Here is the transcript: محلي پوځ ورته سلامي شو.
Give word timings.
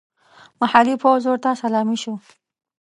محلي 0.59 0.95
پوځ 1.03 1.21
ورته 1.27 1.49
سلامي 1.61 1.97
شو. 2.03 2.13